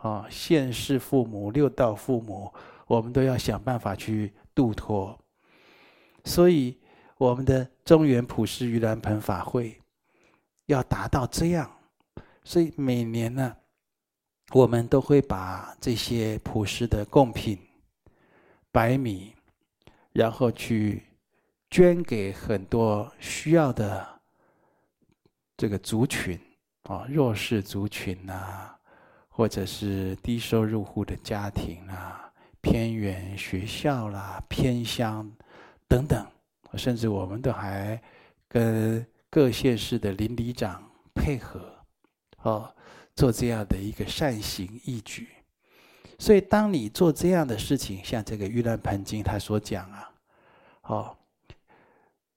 [0.00, 2.52] 啊，现世父母、六道父母，
[2.86, 5.18] 我们都要想办法去度脱。
[6.24, 6.78] 所以，
[7.16, 9.80] 我们的中原普施盂兰盆法会
[10.66, 11.70] 要达到这样，
[12.44, 13.56] 所以每年呢，
[14.52, 17.58] 我们都会把这些普施的贡品、
[18.70, 19.34] 白米，
[20.12, 21.02] 然后去
[21.70, 24.06] 捐给很多需要的
[25.56, 26.38] 这个族群
[26.84, 28.77] 啊，弱势族群呐、啊。
[29.38, 32.28] 或者是低收入户的家庭啦，
[32.60, 35.30] 偏远学校啦，偏乡
[35.86, 36.26] 等等，
[36.74, 38.02] 甚至我们都还
[38.48, 40.82] 跟各县市的邻里长
[41.14, 41.72] 配合，
[42.42, 42.74] 哦，
[43.14, 45.28] 做这样的一个善行义举。
[46.18, 50.10] 所以，当你做这样的事情，像这个《盂兰盆经》他所讲啊，
[50.82, 51.16] 哦，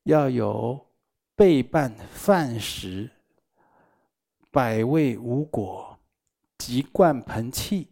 [0.04, 0.80] 要有
[1.36, 3.10] 备办饭食，
[4.52, 5.91] 百味五果。
[6.62, 7.90] 及灌盆器、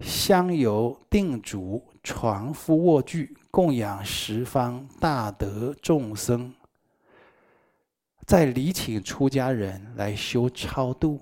[0.00, 6.52] 香油定烛、床敷卧具，供养十方大德众生。
[8.26, 11.20] 再礼请出家人来修超度，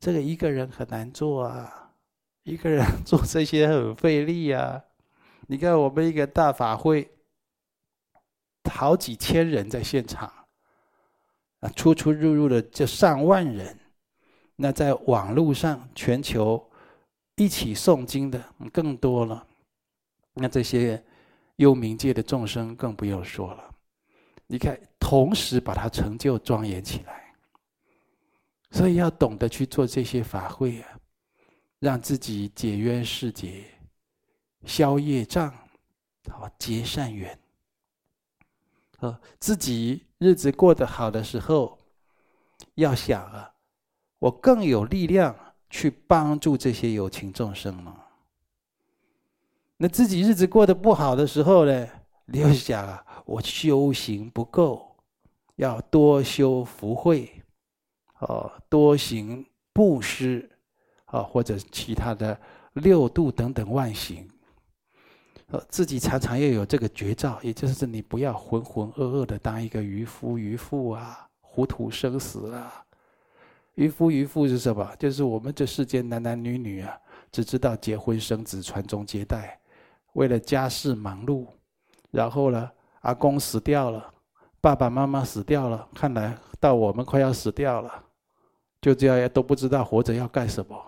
[0.00, 1.92] 这个一个人很难做啊，
[2.44, 4.82] 一个人做这些很费力啊。
[5.48, 7.10] 你看我们一个大法会，
[8.70, 10.32] 好几千人在现场，
[11.60, 13.78] 啊，出出入入的就上万人。
[14.56, 16.70] 那在网络上，全球
[17.36, 19.46] 一起诵经的更多了。
[20.34, 21.02] 那这些
[21.56, 23.74] 幽冥界的众生更不用说了。
[24.46, 27.34] 你看，同时把它成就庄严起来。
[28.70, 30.98] 所以要懂得去做这些法会啊，
[31.78, 33.64] 让自己解冤释结、
[34.64, 35.52] 消业障、
[36.28, 37.38] 好结善缘。
[38.98, 41.78] 呃，自己日子过得好的时候，
[42.74, 43.53] 要想啊。
[44.24, 45.36] 我更有力量
[45.68, 47.94] 去帮助这些有情众生了。
[49.76, 51.86] 那自己日子过得不好的时候呢，
[52.24, 54.96] 你就想啊，我修行不够，
[55.56, 57.30] 要多修福慧，
[58.20, 60.48] 哦，多行布施，
[61.04, 62.40] 啊，或者其他的
[62.72, 64.26] 六度等等万行。
[65.48, 72.83] 呃自己常常要有这个绝招，也就是你不要浑浑噩噩的当一个渔夫渔妇啊，糊涂生死啊。
[73.74, 74.94] 渔夫渔妇是什么？
[74.96, 76.96] 就是我们这世间男男女女啊，
[77.32, 79.58] 只知道结婚生子、传宗接代，
[80.12, 81.46] 为了家事忙碌。
[82.10, 84.14] 然后呢，阿公死掉了，
[84.60, 88.04] 爸爸妈妈死掉了，看来到我们快要死掉了，
[88.80, 90.80] 就这样都不知道活着要干什么。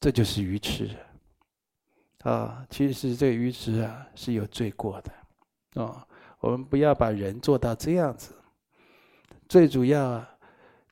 [0.00, 0.90] 这就是愚痴。
[2.22, 6.06] 啊，其实这个愚痴啊是有罪过的，啊，
[6.40, 8.34] 我们不要把人做到这样子。
[9.46, 10.33] 最主要啊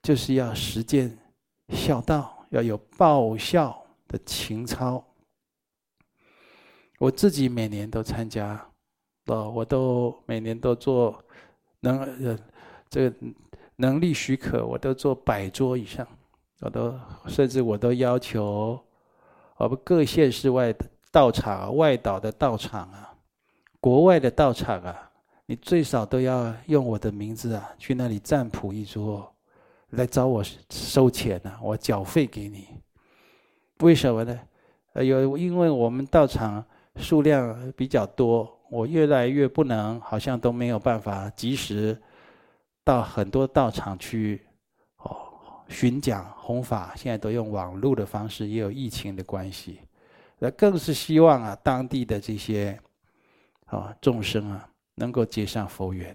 [0.03, 1.17] 就是要实践
[1.69, 5.03] 孝道，要有报效的情操。
[6.99, 8.61] 我自己每年都参加，
[9.27, 11.23] 哦，我都每年都做
[11.81, 12.39] 能呃
[12.91, 13.17] 这个
[13.77, 16.07] 能力许可，我都做百桌以上，
[16.61, 18.79] 我都甚至我都要求
[19.57, 20.87] 我们各县市外的。
[21.13, 23.15] 道场外岛的道场啊，
[23.81, 25.11] 国外的道场啊，
[25.45, 29.31] 你最少都要用我的名字啊，去那里占卜一桌，
[29.93, 32.67] 来找我收钱呢、我缴费给你。
[33.81, 34.39] 为什么呢？
[34.95, 36.65] 呃，有因为我们道场
[36.97, 41.97] 数量比较多，我越来越不能，好像都没有办法及时
[42.85, 44.41] 到很多道场去
[44.99, 49.81] 哦巡讲弘法，现在都用网络的方式，也有疫情的关系。
[50.39, 52.79] 那更是希望啊，当地的这些
[53.67, 56.15] 啊众生啊，能够结上佛缘。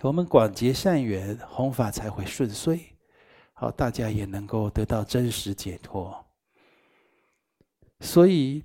[0.00, 2.96] 我们广结善缘，弘法才会顺遂，
[3.52, 6.24] 好，大家也能够得到真实解脱。
[8.00, 8.64] 所以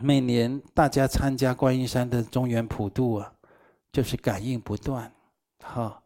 [0.00, 3.32] 每年大家参加观音山的中元普渡啊，
[3.92, 5.12] 就是感应不断。
[5.62, 6.02] 好，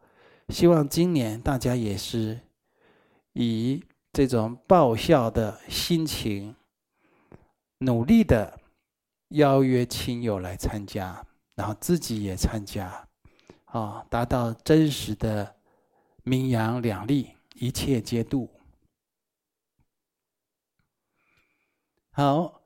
[0.49, 2.41] 希望今年大家也是
[3.33, 6.55] 以这种报效的心情。
[7.79, 8.61] 努力的
[9.31, 13.09] 邀约亲友来参加，然后自己也参加，
[13.73, 15.57] 啊，达到真实的
[16.25, 18.51] 名扬两利，一切皆度。
[22.11, 22.61] 好，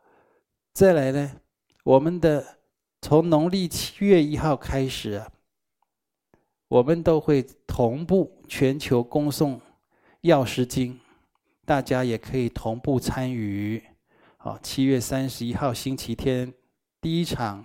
[0.75, 1.40] 再来呢，
[1.85, 2.59] 我们的
[3.01, 5.31] 从农历七月一号开始啊，
[6.66, 9.61] 我们都会同步全球恭送
[10.23, 10.95] 《药师经》，
[11.64, 13.81] 大家也可以同步参与。
[14.38, 16.53] 哦，七月三十一号星期天
[17.01, 17.64] 第一场，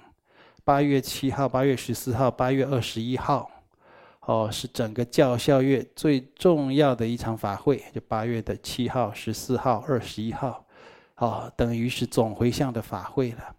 [0.71, 3.51] 八月七号、八月十四号、八月二十一号，
[4.21, 10.65] 哦，是整个教校月最重要的一场法会，就八月的七号、十四号、二十一号，
[11.17, 13.53] 哦，等于是总回向的法会了。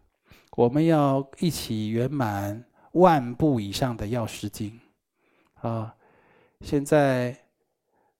[0.53, 4.81] 我们要一起圆满万部以上的药师经，
[5.61, 5.95] 啊，
[6.63, 7.37] 现在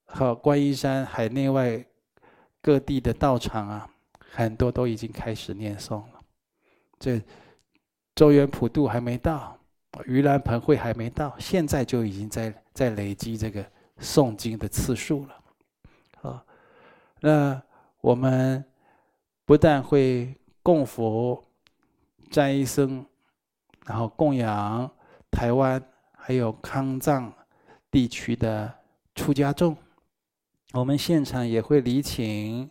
[0.05, 1.83] 好，观音山海内外
[2.61, 3.89] 各地的道场啊。
[4.29, 6.21] 很多都已经开始念诵了，
[6.99, 7.19] 这
[8.15, 9.57] 周元普渡还没到，
[10.05, 13.65] 盂兰盆会还没到，现在就已经在在累积这个
[13.99, 16.29] 诵经的次数了。
[16.29, 16.45] 啊，
[17.21, 17.61] 那
[18.01, 18.63] 我们
[19.45, 21.43] 不但会供佛、
[22.29, 23.05] 瞻一僧，
[23.85, 24.89] 然后供养
[25.31, 25.81] 台湾
[26.17, 27.33] 还有康藏
[27.89, 28.73] 地区的
[29.15, 29.75] 出家众，
[30.73, 32.69] 我们现场也会礼请。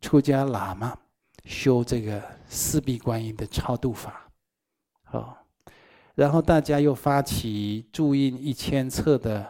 [0.00, 0.98] 出家喇嘛
[1.44, 4.28] 修这个四臂观音的超度法，
[5.12, 5.42] 啊，
[6.14, 9.40] 然后大家又发起注印一千册的《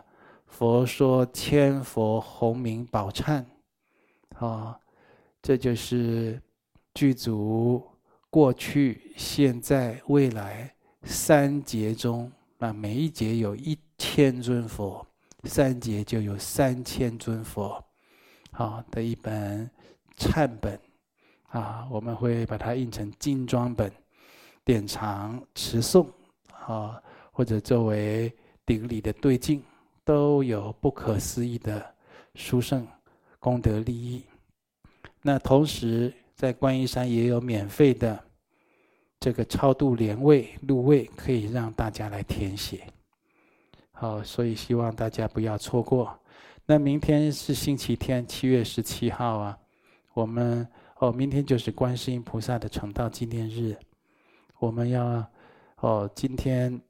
[0.46, 3.44] 佛说千佛洪名宝忏》，
[4.46, 4.78] 啊，
[5.40, 6.40] 这就是
[6.94, 7.82] 具足
[8.28, 10.74] 过去、现在、未来
[11.04, 15.06] 三劫中，啊，每一劫有一千尊佛，
[15.44, 17.82] 三劫就有三千尊佛，
[18.50, 19.70] 好的一本。
[20.18, 20.78] 忏本，
[21.48, 23.90] 啊，我们会把它印成精装本，
[24.64, 26.06] 典藏持诵，
[26.66, 27.02] 啊，
[27.32, 28.32] 或者作为
[28.64, 29.62] 顶礼的对境，
[30.04, 31.84] 都有不可思议的
[32.34, 32.86] 殊胜
[33.38, 34.22] 功德利益。
[35.22, 38.22] 那同时，在观音山也有免费的
[39.20, 42.86] 这个超度莲位、入位，可以让大家来填写。
[43.92, 46.18] 好，所以希望大家不要错过。
[46.66, 49.58] 那明天是星期天，七月十七号啊。
[50.14, 50.66] 我们
[50.98, 53.76] 哦，明天就是观世音菩萨的成道纪念日，
[54.62, 55.26] 我们要
[55.80, 56.80] 哦，今天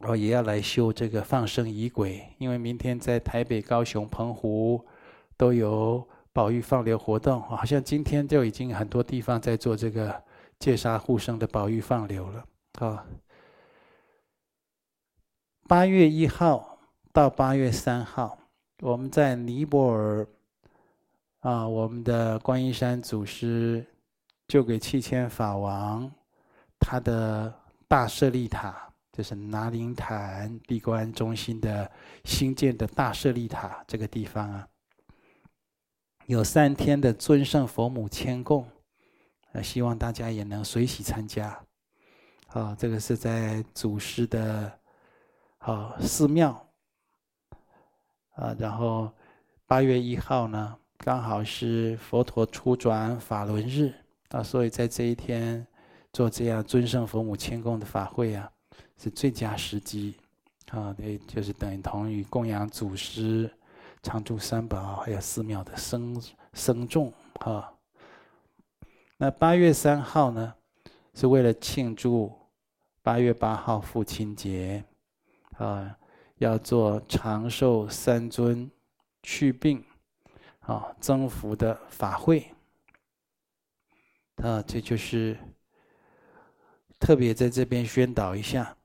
[0.00, 4.84] 哦也要来修这个放生仪轨，因为明天在台北、高雄、澎湖
[5.36, 10.20] 都有保育放流活动，好像今天就已经很多地方在做这个
[10.58, 12.44] 戒杀护生的保育放流了
[12.80, 13.06] 啊。
[15.68, 16.80] 八月一号
[17.12, 18.36] 到八月三号，
[18.82, 20.26] 我们在尼泊尔
[21.42, 23.86] 啊，我们的观音山祖师
[24.48, 26.10] 就给七千法王
[26.86, 27.52] 他的
[27.88, 28.82] 大舍利塔。
[29.16, 31.90] 就是拿林坛闭关中心的
[32.24, 34.68] 新建的大舍利塔这个地方啊，
[36.26, 38.68] 有三天的尊圣佛母签供，
[39.52, 41.58] 呃，希望大家也能随喜参加。
[42.48, 44.70] 啊，这个是在祖师的
[45.60, 46.68] 啊寺庙
[48.34, 49.10] 啊，然后
[49.64, 53.94] 八月一号呢，刚好是佛陀初转法轮日
[54.28, 55.66] 啊，所以在这一天
[56.16, 58.50] 做这样尊圣佛母签供的法会啊。
[58.96, 60.14] 是最佳时机，
[60.70, 63.54] 啊，对，就是等同于供养祖师、
[64.02, 66.18] 常住三宝还有寺庙的僧
[66.54, 67.70] 僧众啊。
[69.18, 70.54] 那八月三号呢，
[71.12, 72.32] 是为了庆祝
[73.02, 74.82] 八月八号父亲节，
[75.58, 75.94] 啊，
[76.36, 78.70] 要做长寿三尊、
[79.22, 79.84] 祛病、
[80.60, 82.50] 啊增福的法会，
[84.36, 85.36] 啊，这就是
[86.98, 88.76] 特别在这边宣导一下。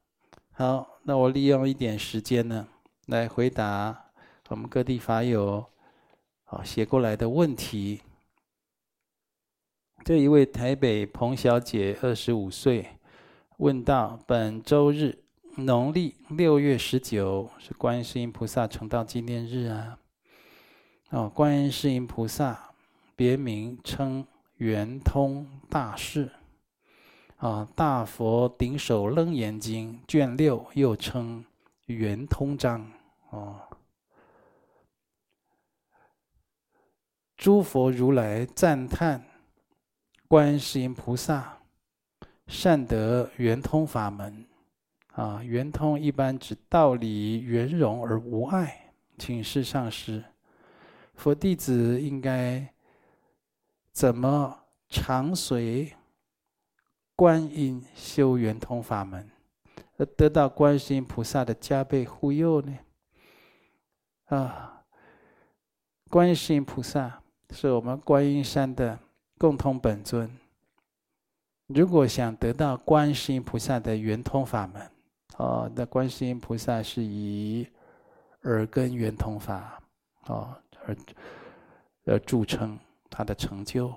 [0.51, 2.68] 好，那我利用一点时间呢，
[3.07, 4.12] 来回答
[4.49, 5.66] 我们各地法友
[6.43, 8.01] 好写过来的问题。
[10.03, 12.88] 这一位台北彭小姐，二十五岁，
[13.57, 15.24] 问到：本周日，
[15.55, 19.97] 农历六月十九是观世音菩萨成道纪念日啊。
[21.12, 22.74] 哦，观世音菩萨
[23.16, 24.26] 别名称
[24.57, 26.30] 圆通大士。
[27.42, 31.44] 啊，《大佛顶首楞严经》卷六又称
[31.88, 32.88] 圆通章。
[33.32, 33.60] 哦，
[37.36, 39.26] 诸佛如来赞叹
[40.28, 41.58] 观世音菩萨
[42.46, 44.46] 善得圆通法门。
[45.14, 48.94] 啊，圆通一般指道理圆融而无碍。
[49.18, 50.24] 请示上师，
[51.16, 52.72] 佛弟子应该
[53.92, 55.92] 怎么常随？
[57.22, 59.30] 观音修圆通法门，
[59.97, 62.76] 而得到观世音菩萨的加倍护佑呢？
[64.26, 64.82] 啊，
[66.09, 68.97] 观世音菩萨是我们观音山的
[69.38, 70.36] 共同本尊。
[71.67, 74.91] 如果想得到观世音菩萨的圆通法门，
[75.38, 77.67] 哦，那观世音菩萨是以
[78.45, 79.80] 耳根圆通法，
[80.26, 80.57] 哦，
[80.88, 80.97] 而
[82.05, 82.80] 而著称
[83.11, 83.93] 他的成就。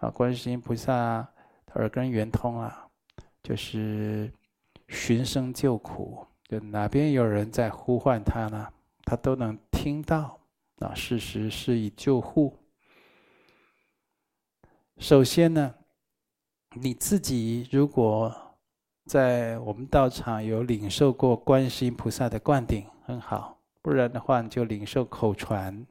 [0.00, 1.24] 啊，观世音菩萨。
[1.74, 2.86] 耳根圆通啊，
[3.42, 4.32] 就是
[4.88, 8.68] 寻声救苦，就哪边有人在呼唤他呢，
[9.04, 10.38] 他都能听到
[10.78, 12.56] 啊，适时是以救护。
[14.98, 15.74] 首先呢，
[16.74, 18.32] 你自己如果
[19.06, 25.86] 在我们道场有领受过观世音菩萨的灌顶，很好；不然的话，你就领受口传，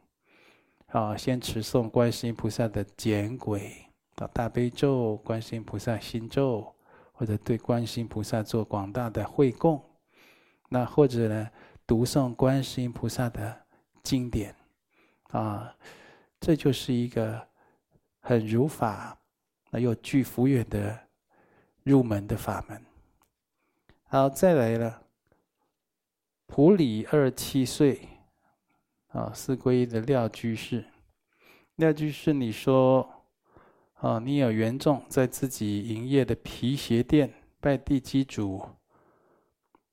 [0.87, 3.85] 啊，先持诵观世音菩萨的简轨。
[4.15, 6.71] 到大悲咒、观世音菩萨心咒，
[7.11, 9.83] 或者对观世音菩萨做广大的会供，
[10.69, 11.49] 那或者呢，
[11.87, 13.65] 读诵观世音菩萨的
[14.03, 14.55] 经典，
[15.29, 15.75] 啊，
[16.39, 17.47] 这就是一个
[18.19, 19.17] 很如法，
[19.71, 21.07] 那又具福缘的
[21.81, 22.79] 入门的法门。
[24.03, 25.01] 好，再来了，
[26.45, 28.07] 普里二七岁，
[29.07, 30.85] 啊，四皈依的廖居士，
[31.77, 33.09] 廖居士，你说。
[34.03, 38.61] 啊，你有缘众在自己营业的皮鞋店拜地基主，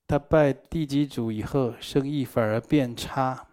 [0.09, 3.47] 他拜地基主以后，生意反而变差，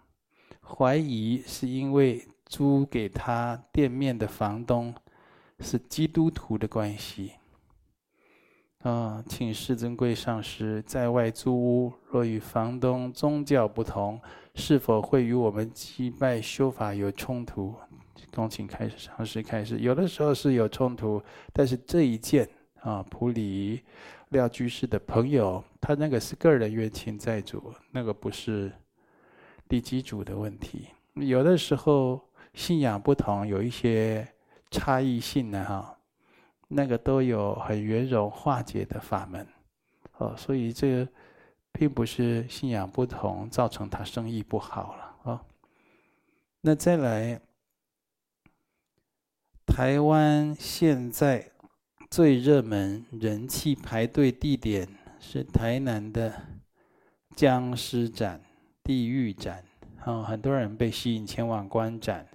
[0.64, 4.96] 怀疑是因为租给他店面的房东
[5.60, 7.34] 是基督徒的关系。
[8.80, 14.20] 啊，请世尊贵上师，在外租屋若与房东宗教不同，
[14.56, 17.76] 是否会与我们祭拜修法有冲突？
[18.34, 19.80] 恭请开始，上师开始。
[19.80, 21.22] 有的时候是有冲突，
[21.54, 22.48] 但是这一件
[22.82, 23.82] 啊，普里
[24.30, 28.72] 廖居士的朋友，他那个是个人冤亲债主，那个不是
[29.68, 30.88] 地基主的问题。
[31.16, 32.22] 有的时候
[32.54, 34.28] 信仰不同，有一些
[34.70, 35.98] 差异性呢，哈，
[36.68, 39.48] 那个都有很圆融化解的法门。
[40.18, 41.08] 哦，所以这个
[41.72, 45.44] 并不是信仰不同造成他生意不好了啊。
[46.62, 47.42] 那再来。
[49.68, 51.52] 台湾现在
[52.10, 54.88] 最热门、人气排队地点
[55.20, 56.34] 是台南的
[57.36, 58.42] 僵尸展、
[58.84, 59.64] 地狱展，
[60.04, 62.28] 啊，很多人被吸引前往观展。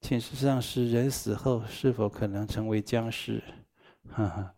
[0.00, 3.42] 请示上师，人死后是否可能成为僵尸？
[4.08, 4.54] 哈哈，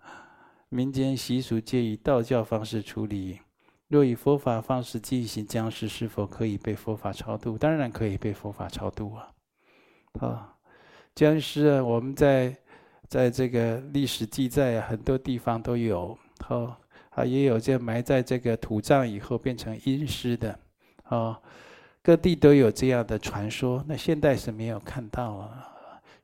[0.69, 3.41] 民间习俗皆以道教方式处理。
[3.89, 7.57] 若以佛法方式进行僵尸，是否可以被佛法超度？
[7.57, 9.33] 当然可以被佛法超度啊！
[10.21, 10.58] 啊，
[11.19, 12.57] 僵尸啊，我们在
[13.09, 16.17] 在这个历史记载啊，很多地方都有。
[16.39, 20.57] 好啊，也有这埋在这个土葬以后变成阴尸的。
[21.03, 21.37] 啊，
[22.05, 23.85] 各地都有这样的传说。
[23.89, 25.69] 那现代是没有看到啊。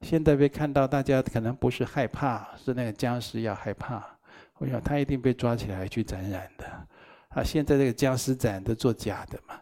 [0.01, 4.01] 现在被看到，大家可能不是害怕，是那个僵尸要害怕。
[4.59, 6.64] 我想他一定被抓起来去展览的。
[7.30, 9.57] 啊，现在这个僵尸展都做假的嘛。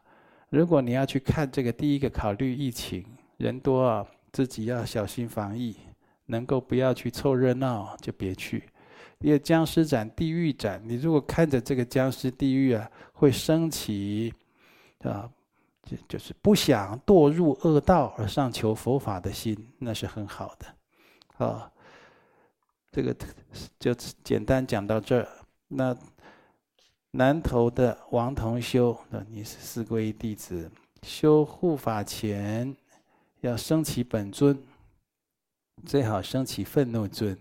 [0.50, 3.02] 如果你要去看这个，第一个考虑疫情，
[3.38, 5.76] 人多啊，自己要小心防疫，
[6.26, 8.64] 能够不要去凑热闹就别去。
[9.20, 14.32] 因为僵尸展、地狱展，你如果看着这个僵尸地狱啊，会升起
[15.04, 15.30] 啊，
[15.82, 21.44] 就就是不想堕入恶道而上求佛法的心，那是很好的。
[21.44, 21.70] 啊，
[22.90, 23.14] 这个
[23.78, 25.28] 就简单讲到这儿。
[25.68, 25.96] 那。
[27.14, 30.70] 南投的王同修，那你是四皈依弟子，
[31.02, 32.74] 修护法前
[33.42, 34.60] 要升起本尊，
[35.84, 37.36] 最好升起愤怒尊。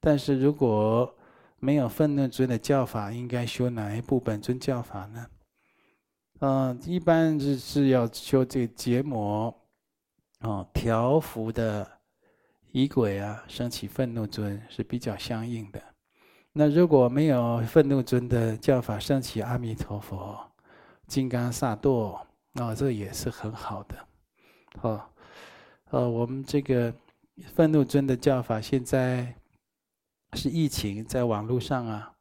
[0.00, 1.14] 但是如果
[1.58, 5.26] 没有愤怒尊的教法，应该修哪一部本尊教法呢？
[6.40, 9.54] 嗯，一般是是要修这个结魔，
[10.40, 11.86] 哦，调伏的
[12.72, 15.82] 仪轨啊，升起愤怒尊是比较相应的。
[16.52, 20.38] 那如果没有愤怒尊的教法，升起阿弥陀佛、
[21.06, 24.08] 金刚萨埵，那这也是很好的。
[24.82, 25.00] 哦，
[25.90, 26.92] 呃，我们这个
[27.54, 29.34] 愤怒尊的教法，现在
[30.32, 32.12] 是疫情，在网络上啊，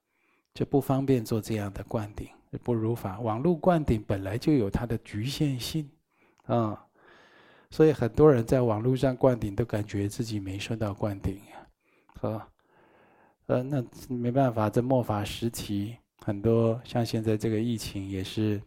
[0.53, 2.28] 就不方便做这样的灌顶，
[2.64, 3.20] 不如法。
[3.20, 5.89] 网络灌顶本来就有它的局限性，
[6.45, 6.86] 啊，
[7.72, 11.39] 所以很多人在网络上灌顶，都感觉自己没受到灌顶，
[12.22, 12.47] 啊。
[13.47, 18.61] 呃，那没办法，这末法时期，很多像现在这个疫情也是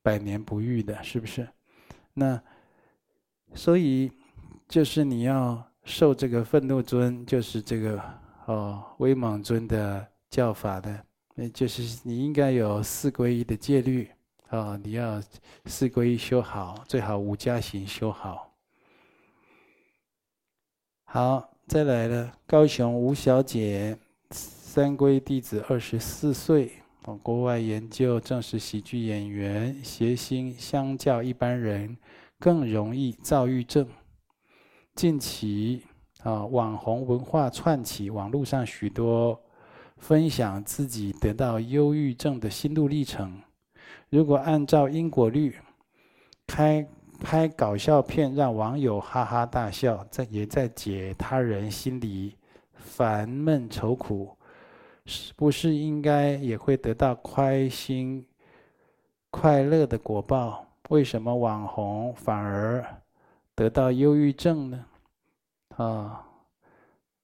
[0.00, 1.46] 百年不遇的，是不是？
[2.14, 2.42] 那
[3.54, 4.10] 所以
[4.72, 8.02] 就是你要受这个愤怒尊，就是这个
[8.46, 11.04] 哦威猛尊的教法的，
[11.34, 14.08] 那就是你应该有四皈依的戒律
[14.48, 15.22] 啊，你要
[15.66, 18.50] 四皈依修好，最好五加行修好。
[21.04, 23.98] 好，再来了，高雄吴小姐。
[24.30, 26.72] 三皈弟子二十四岁，
[27.04, 31.94] 哦，国外研究正是，喜剧演员邪心相较一般人
[32.38, 33.86] 更容易躁郁症。
[34.94, 35.82] 近期
[36.22, 39.40] 啊，网红文化串起，网络上许多
[39.96, 43.40] 分享自己得到忧郁症的心路历程。
[44.10, 45.56] 如果按照因果律，
[46.46, 46.86] 开
[47.20, 52.36] 拍搞笑片让网友哈哈大笑，在也在解他人心里
[52.74, 54.36] 烦闷愁苦。
[55.06, 58.24] 是不是应该也会得到开心、
[59.30, 60.66] 快乐的果报？
[60.90, 62.84] 为什么网红反而
[63.54, 64.84] 得到忧郁症呢？
[65.76, 66.26] 啊，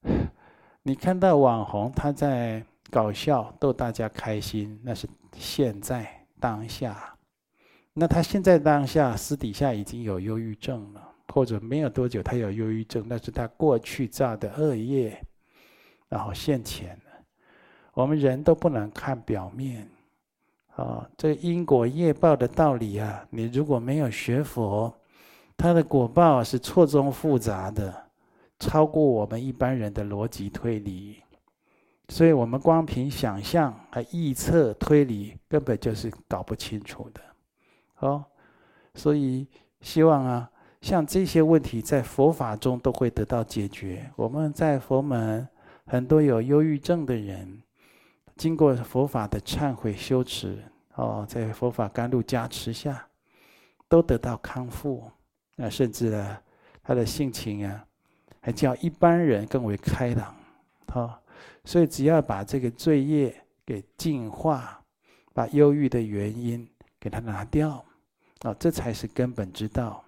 [0.83, 7.15] 你看到网红他在搞笑逗大家开心，那是现在当下。
[7.93, 15.21] 那他现在当下私底下已经有忧郁症了，或者没有多久他有忧郁症，那是他过去造的恶业，
[16.07, 16.99] 然后现前。
[17.93, 19.89] 我们人都不能看表面，
[20.75, 24.93] 啊，这因果业报的道理啊，你如果没有学佛，
[25.59, 27.93] 它的果报是错综复杂的，
[28.57, 31.21] 超过我们一般人的逻辑推理，
[32.07, 37.21] 所以我们光凭想象和臆测推理，根本就是搞不清楚的，
[37.99, 38.23] 哦，
[38.95, 39.45] 所以
[39.81, 40.49] 希望啊，
[40.79, 44.09] 像这些问题在佛法中都会得到解决。
[44.15, 45.45] 我们在佛门
[45.85, 47.61] 很多有忧郁症的人。
[48.37, 50.63] 经过佛法的忏悔修持，
[50.95, 53.05] 哦，在佛法甘露加持下，
[53.89, 55.11] 都得到康复。
[55.61, 56.37] 那甚至呢，
[56.81, 57.85] 他的性情啊，
[58.39, 60.33] 还较一般人更为开朗。
[60.87, 61.21] 好，
[61.65, 64.81] 所以只要把这个罪业给净化，
[65.33, 66.65] 把忧郁的原因
[66.97, 67.83] 给它拿掉，
[68.39, 70.01] 啊，这才是根本之道。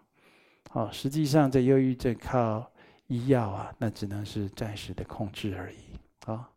[0.69, 2.71] 好，实际上这忧郁症靠
[3.07, 5.77] 医药啊，那只能是暂时的控制而已。
[6.25, 6.47] 好。